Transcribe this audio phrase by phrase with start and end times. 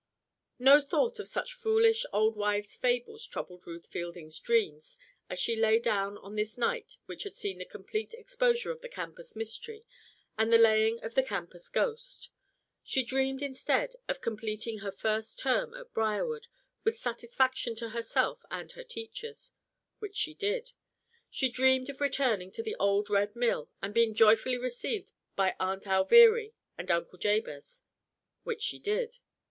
[0.57, 4.97] No thought of such foolish, old wives' fables troubled Ruth Fielding's dreams
[5.29, 8.89] as she lay down on this night which had seen the complete exposure of the
[8.89, 9.85] campus mystery
[10.39, 12.31] and the laying of the campus ghost.
[12.81, 16.47] She dreamed, instead, of completing her first term at Briarwood
[16.83, 19.51] with satisfaction to herself and her teachers
[19.99, 20.71] which she did!
[21.29, 25.83] She dreamed of returning to the old Red Mill and being joyfully received by Aunt
[25.83, 27.83] Alviry and Uncle Jabez
[28.41, 29.19] which she did!